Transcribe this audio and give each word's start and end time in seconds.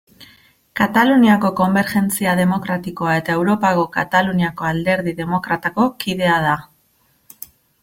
Kataluniako 0.79 1.51
Konbergentzia 1.59 2.33
Demokratikoa 2.39 3.13
eta 3.21 3.37
Europako 3.41 3.85
Kataluniako 3.99 4.69
Alderdi 4.73 5.15
Demokratako 5.23 5.89
kidea 6.07 6.43
da. 6.49 6.59